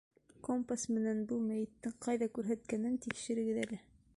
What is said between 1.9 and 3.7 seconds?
ҡайҙа күрһәткәнен тикшерегеҙ